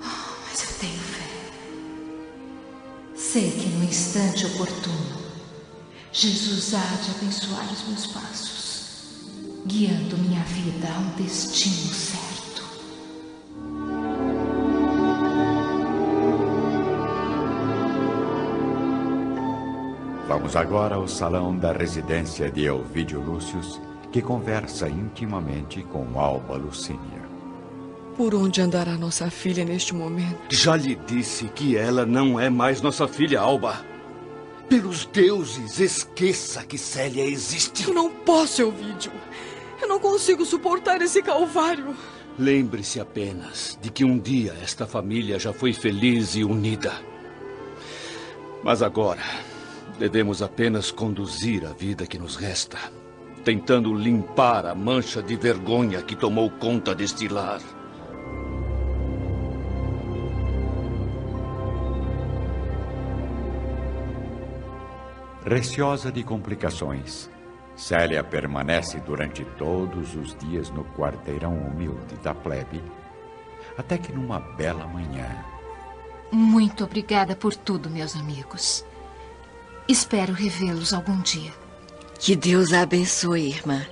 Oh, 0.00 0.48
mas 0.48 0.62
eu 0.62 0.78
tenho 0.78 1.00
fé. 1.00 1.50
Sei 3.14 3.50
que 3.50 3.68
no 3.68 3.84
instante 3.84 4.46
oportuno, 4.46 5.22
Jesus 6.12 6.74
há 6.74 6.96
de 7.02 7.10
abençoar 7.10 7.72
os 7.72 7.88
meus 7.88 8.06
passos 8.06 8.64
guiando 9.66 10.18
minha 10.18 10.42
vida 10.44 10.88
a 10.94 10.98
um 10.98 11.08
destino 11.16 11.92
certo. 11.94 12.62
Vamos 20.28 20.54
agora 20.54 20.96
ao 20.96 21.08
salão 21.08 21.56
da 21.56 21.72
residência 21.72 22.50
de 22.50 22.66
Elvídio 22.66 23.20
Lúcius, 23.20 23.80
que 24.14 24.22
conversa 24.22 24.88
intimamente 24.88 25.82
com 25.82 26.20
Alba 26.20 26.56
Lucínia. 26.56 27.24
Por 28.16 28.32
onde 28.32 28.60
andará 28.60 28.96
nossa 28.96 29.28
filha 29.28 29.64
neste 29.64 29.92
momento? 29.92 30.54
Já 30.54 30.76
lhe 30.76 30.94
disse 30.94 31.46
que 31.46 31.76
ela 31.76 32.06
não 32.06 32.38
é 32.38 32.48
mais 32.48 32.80
nossa 32.80 33.08
filha, 33.08 33.40
Alba. 33.40 33.84
Pelos 34.68 35.04
deuses, 35.06 35.80
esqueça 35.80 36.62
que 36.62 36.78
Célia 36.78 37.24
existe. 37.26 37.88
Eu 37.88 37.92
não 37.92 38.08
posso, 38.08 38.62
Elvídio. 38.62 39.10
Eu 39.82 39.88
não 39.88 39.98
consigo 39.98 40.44
suportar 40.44 41.02
esse 41.02 41.20
calvário. 41.20 41.96
Lembre-se 42.38 43.00
apenas 43.00 43.76
de 43.82 43.90
que 43.90 44.04
um 44.04 44.16
dia 44.16 44.54
esta 44.62 44.86
família 44.86 45.40
já 45.40 45.52
foi 45.52 45.72
feliz 45.72 46.36
e 46.36 46.44
unida. 46.44 46.92
Mas 48.62 48.80
agora, 48.80 49.24
devemos 49.98 50.40
apenas 50.40 50.92
conduzir 50.92 51.66
a 51.66 51.72
vida 51.72 52.06
que 52.06 52.16
nos 52.16 52.36
resta, 52.36 52.78
tentando 53.44 53.94
limpar 53.94 54.64
a 54.64 54.74
mancha 54.74 55.22
de 55.22 55.36
vergonha 55.36 56.02
que 56.02 56.16
tomou 56.16 56.50
conta 56.50 56.94
deste 56.94 57.28
lar. 57.28 57.60
Receosa 65.44 66.10
de 66.10 66.24
complicações, 66.24 67.30
Célia 67.76 68.24
permanece 68.24 68.98
durante 69.00 69.44
todos 69.58 70.16
os 70.16 70.34
dias 70.36 70.70
no 70.70 70.82
quarteirão 70.82 71.54
humilde 71.54 72.16
da 72.22 72.34
plebe, 72.34 72.82
até 73.76 73.98
que 73.98 74.10
numa 74.10 74.40
bela 74.40 74.86
manhã. 74.86 75.44
Muito 76.32 76.82
obrigada 76.82 77.36
por 77.36 77.54
tudo, 77.54 77.90
meus 77.90 78.16
amigos. 78.16 78.86
Espero 79.86 80.32
revê-los 80.32 80.94
algum 80.94 81.20
dia. 81.20 81.63
Que 82.18 82.34
Deus 82.36 82.72
a 82.72 82.82
abençoe, 82.82 83.48
irmã. 83.48 83.86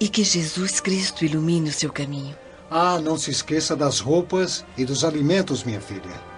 E 0.00 0.08
que 0.08 0.22
Jesus 0.22 0.80
Cristo 0.80 1.24
ilumine 1.24 1.70
o 1.70 1.72
seu 1.72 1.92
caminho. 1.92 2.36
Ah, 2.70 2.98
não 2.98 3.16
se 3.16 3.30
esqueça 3.30 3.74
das 3.74 3.98
roupas 3.98 4.64
e 4.76 4.84
dos 4.84 5.04
alimentos, 5.04 5.64
minha 5.64 5.80
filha. 5.80 6.28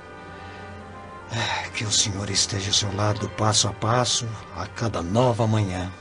Ah, 1.32 1.68
que 1.74 1.84
o 1.84 1.90
Senhor 1.90 2.30
esteja 2.30 2.70
ao 2.70 2.74
seu 2.74 2.96
lado 2.96 3.28
passo 3.30 3.68
a 3.68 3.72
passo, 3.72 4.26
a 4.56 4.66
cada 4.66 5.02
nova 5.02 5.46
manhã, 5.46 5.92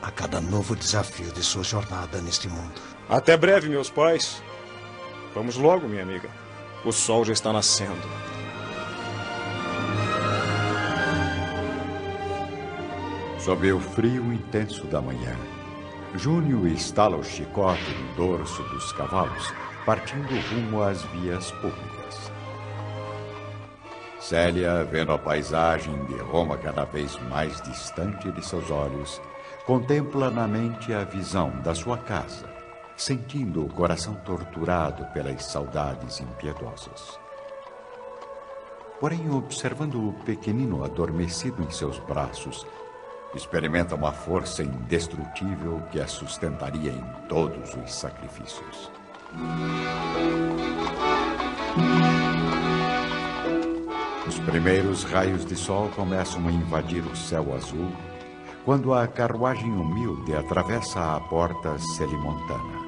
a 0.00 0.10
cada 0.10 0.40
novo 0.40 0.76
desafio 0.76 1.32
de 1.32 1.42
sua 1.42 1.62
jornada 1.62 2.20
neste 2.20 2.48
mundo. 2.48 2.80
Até 3.08 3.36
breve, 3.36 3.68
meus 3.68 3.90
pais. 3.90 4.42
Vamos 5.34 5.56
logo, 5.56 5.88
minha 5.88 6.02
amiga. 6.02 6.28
O 6.84 6.92
sol 6.92 7.24
já 7.24 7.32
está 7.32 7.52
nascendo. 7.52 8.29
Sob 13.44 13.72
o 13.72 13.80
frio 13.80 14.30
intenso 14.34 14.86
da 14.88 15.00
manhã, 15.00 15.34
Júnior 16.14 16.66
estala 16.66 17.16
o 17.16 17.24
chicote 17.24 17.90
no 17.94 18.14
dorso 18.14 18.62
dos 18.64 18.92
cavalos, 18.92 19.50
partindo 19.86 20.28
rumo 20.50 20.82
às 20.82 21.02
vias 21.04 21.50
públicas. 21.52 22.30
Célia, 24.20 24.84
vendo 24.84 25.12
a 25.12 25.18
paisagem 25.18 26.04
de 26.04 26.16
Roma 26.16 26.58
cada 26.58 26.84
vez 26.84 27.18
mais 27.30 27.62
distante 27.62 28.30
de 28.30 28.44
seus 28.44 28.70
olhos, 28.70 29.18
contempla 29.64 30.30
na 30.30 30.46
mente 30.46 30.92
a 30.92 31.04
visão 31.04 31.50
da 31.62 31.74
sua 31.74 31.96
casa, 31.96 32.46
sentindo 32.94 33.64
o 33.64 33.70
coração 33.70 34.16
torturado 34.16 35.06
pelas 35.14 35.46
saudades 35.46 36.20
impiedosas. 36.20 37.18
Porém, 39.00 39.30
observando 39.30 39.94
o 39.94 40.12
pequenino 40.24 40.84
adormecido 40.84 41.62
em 41.62 41.70
seus 41.70 41.98
braços, 42.00 42.66
experimenta 43.34 43.94
uma 43.94 44.12
força 44.12 44.62
indestrutível 44.62 45.82
que 45.90 46.00
a 46.00 46.06
sustentaria 46.06 46.90
em 46.90 47.04
todos 47.28 47.74
os 47.74 47.94
sacrifícios. 47.94 48.90
Os 54.26 54.38
primeiros 54.40 55.04
raios 55.04 55.44
de 55.44 55.56
sol 55.56 55.88
começam 55.94 56.46
a 56.46 56.52
invadir 56.52 57.04
o 57.04 57.16
céu 57.16 57.54
azul 57.54 57.90
quando 58.64 58.92
a 58.92 59.06
carruagem 59.06 59.72
humilde 59.72 60.34
atravessa 60.34 61.16
a 61.16 61.20
porta 61.20 61.78
celimontana. 61.96 62.80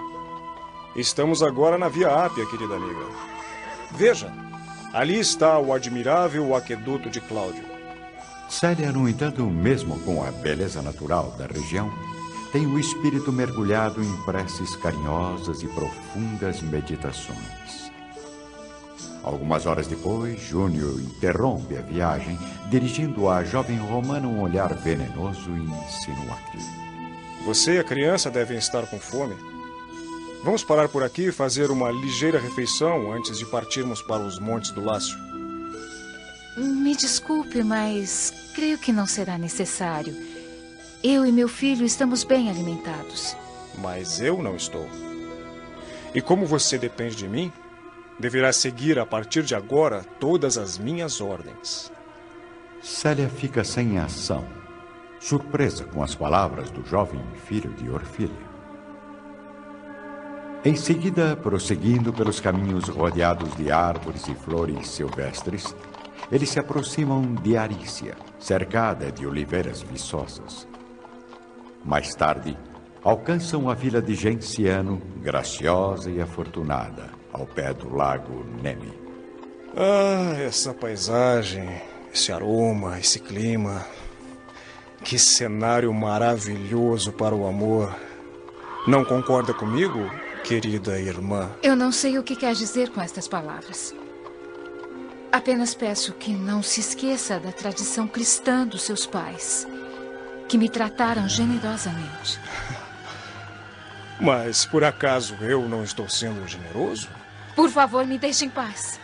Estamos 0.95 1.43
agora 1.43 1.79
na 1.79 1.89
Via 1.89 2.09
Ápia, 2.09 2.45
querida 2.47 2.77
amiga. 2.77 3.07
Veja, 3.93 4.31
ali 4.93 5.19
está 5.19 5.59
o 5.59 5.73
admirável 5.73 6.55
aqueduto 6.55 7.09
de 7.09 7.21
Cláudio. 7.21 7.72
Célia, 8.53 8.93
no 8.93 9.09
entanto, 9.09 9.47
mesmo 9.47 9.99
com 10.01 10.23
a 10.23 10.31
beleza 10.31 10.83
natural 10.83 11.35
da 11.39 11.47
região, 11.47 11.91
tem 12.53 12.67
o 12.67 12.79
espírito 12.79 13.33
mergulhado 13.33 14.05
em 14.05 14.17
preces 14.25 14.77
carinhosas 14.77 15.63
e 15.63 15.69
profundas 15.69 16.61
meditações. 16.61 17.91
Algumas 19.23 19.65
horas 19.65 19.87
depois, 19.87 20.39
Júnior 20.39 21.01
interrompe 21.01 21.79
a 21.79 21.81
viagem, 21.81 22.39
dirigindo 22.69 23.27
à 23.27 23.43
jovem 23.43 23.79
romana 23.79 24.29
um 24.29 24.43
olhar 24.43 24.75
venenoso 24.75 25.51
e 25.51 25.63
insinuativo. 25.63 26.83
Você 27.47 27.77
e 27.77 27.79
a 27.79 27.85
criança 27.85 28.31
devem 28.31 28.59
estar 28.59 28.87
com 28.87 28.99
fome. 28.99 29.35
Vamos 30.45 30.63
parar 30.63 30.91
por 30.91 31.03
aqui 31.03 31.29
e 31.29 31.33
fazer 31.33 31.71
uma 31.71 31.91
ligeira 31.91 32.39
refeição 32.39 33.13
antes 33.13 33.39
de 33.39 33.47
partirmos 33.47 34.03
para 34.03 34.23
os 34.23 34.39
Montes 34.39 34.73
do 34.73 34.85
Lácio. 34.85 35.32
Me 36.57 36.95
desculpe, 36.95 37.63
mas 37.63 38.51
creio 38.55 38.79
que 38.79 38.93
não 38.93 39.07
será 39.07 39.39
necessário. 39.39 40.15
Eu 41.03 41.25
e 41.25 41.33
meu 41.33 41.49
filho 41.49 41.85
estamos 41.85 42.25
bem 42.25 42.51
alimentados. 42.51 43.37
Mas 43.79 44.21
eu 44.21 44.43
não 44.43 44.55
estou. 44.55 44.87
E 46.15 46.21
como 46.21 46.45
você 46.45 46.77
depende 46.77 47.17
de 47.17 47.27
mim, 47.27 47.51
deverá 48.19 48.53
seguir 48.53 48.99
a 48.99 49.07
partir 49.07 49.43
de 49.43 49.55
agora 49.55 50.05
todas 50.21 50.59
as 50.59 50.77
minhas 50.77 51.21
ordens. 51.21 51.91
Célia 52.83 53.29
fica 53.29 53.65
sem 53.65 53.99
ação, 53.99 54.47
surpresa 55.19 55.85
com 55.85 56.03
as 56.03 56.15
palavras 56.15 56.71
do 56.71 56.85
jovem 56.85 57.23
filho 57.47 57.73
de 57.73 57.89
Orfília. 57.89 58.53
Em 60.65 60.77
seguida, 60.77 61.35
prosseguindo 61.35 62.13
pelos 62.13 62.39
caminhos 62.39 62.89
rodeados 62.89 63.57
de 63.57 63.73
árvores 63.73 64.29
e 64.29 64.35
flores 64.35 64.89
silvestres, 64.89 65.75
eles 66.33 66.49
se 66.49 66.59
aproximam 66.59 67.35
de 67.35 67.59
Arícia, 67.59 68.17
cercada 68.39 69.13
de 69.13 69.27
oliveiras 69.27 69.83
viçosas. 69.83 70.67
Mais 71.85 72.15
tarde, 72.15 72.57
alcançam 73.05 73.69
a 73.69 73.75
vila 73.75 74.01
de 74.01 74.15
Genciano, 74.15 75.03
graciosa 75.21 76.11
e 76.11 76.23
afortunada, 76.23 77.11
ao 77.31 77.45
pé 77.45 77.75
do 77.75 77.95
lago 77.95 78.47
Nemi. 78.63 78.99
Ah, 79.77 80.35
essa 80.41 80.73
paisagem, 80.73 81.69
esse 82.13 82.33
aroma, 82.33 82.99
esse 82.99 83.19
clima. 83.19 83.85
Que 85.05 85.19
cenário 85.19 85.93
maravilhoso 85.93 87.13
para 87.13 87.35
o 87.35 87.47
amor. 87.47 87.95
Não 88.87 89.05
concorda 89.05 89.53
comigo, 89.53 90.11
querida 90.45 90.99
irmã? 90.99 91.51
Eu 91.63 91.77
não 91.77 91.93
sei 91.93 92.19
o 92.19 92.23
que 92.23 92.37
quer 92.37 92.55
dizer 92.55 92.91
com 92.91 93.03
estas 93.03 93.29
palavras. 93.29 93.95
Apenas 95.33 95.75
peço 95.75 96.13
que 96.13 96.33
não 96.33 96.63
se 96.63 96.81
esqueça 96.81 97.41
da 97.41 97.51
tradição 97.51 98.07
cristã 98.07 98.67
dos 98.67 98.83
seus 98.83 99.07
pais, 99.07 99.67
que 100.47 100.59
me 100.59 100.69
trataram 100.69 101.27
generosamente. 101.27 102.39
Mas 104.21 104.67
por 104.67 104.85
acaso 104.85 105.35
eu 105.41 105.67
não 105.69 105.83
estou 105.83 106.09
sendo 106.09 106.47
generoso? 106.47 107.09
Por 107.57 107.71
favor, 107.71 108.07
me 108.07 108.19
deixe 108.19 108.45
em 108.45 108.51
paz. 108.51 109.01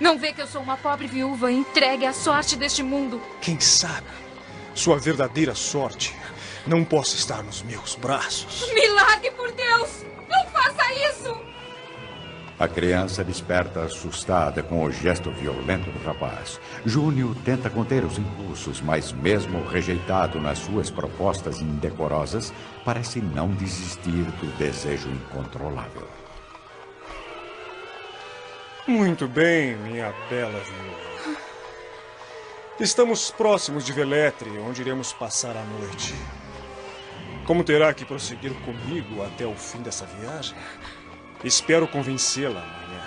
Não 0.00 0.18
vê 0.18 0.32
que 0.32 0.42
eu 0.42 0.46
sou 0.46 0.60
uma 0.60 0.76
pobre 0.76 1.06
viúva 1.06 1.50
entregue 1.50 2.04
à 2.04 2.12
sorte 2.12 2.56
deste 2.56 2.82
mundo? 2.82 3.22
Quem 3.40 3.60
sabe 3.60 4.26
sua 4.76 4.98
verdadeira 4.98 5.54
sorte 5.54 6.14
não 6.66 6.84
possa 6.84 7.16
estar 7.16 7.42
nos 7.42 7.62
meus 7.62 7.94
braços. 7.94 8.70
Me 8.72 8.86
largue, 8.88 9.30
por 9.30 9.50
Deus! 9.52 10.04
Não 10.28 10.46
faça 10.50 10.92
isso! 11.10 11.45
A 12.58 12.66
criança 12.66 13.22
desperta 13.22 13.82
assustada 13.82 14.62
com 14.62 14.82
o 14.82 14.90
gesto 14.90 15.30
violento 15.30 15.90
do 15.90 16.02
rapaz. 16.02 16.58
Júnior 16.86 17.36
tenta 17.44 17.68
conter 17.68 18.02
os 18.02 18.16
impulsos, 18.16 18.80
mas 18.80 19.12
mesmo 19.12 19.62
rejeitado 19.66 20.40
nas 20.40 20.60
suas 20.60 20.90
propostas 20.90 21.60
indecorosas, 21.60 22.54
parece 22.82 23.20
não 23.20 23.50
desistir 23.50 24.24
do 24.40 24.56
desejo 24.56 25.10
incontrolável. 25.10 26.08
Muito 28.88 29.28
bem, 29.28 29.76
minha 29.76 30.14
bela 30.30 30.58
viúva. 30.60 31.38
Estamos 32.80 33.30
próximos 33.30 33.84
de 33.84 33.92
Veletre, 33.92 34.48
onde 34.60 34.80
iremos 34.80 35.12
passar 35.12 35.54
a 35.56 35.64
noite. 35.64 36.14
Como 37.46 37.62
terá 37.62 37.92
que 37.92 38.06
prosseguir 38.06 38.54
comigo 38.64 39.22
até 39.22 39.44
o 39.44 39.54
fim 39.54 39.82
dessa 39.82 40.06
viagem? 40.06 40.56
Espero 41.44 41.86
convencê-la 41.86 42.60
amanhã. 42.60 43.02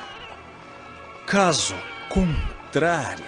Caso 1.26 1.76
contrário. 2.10 3.26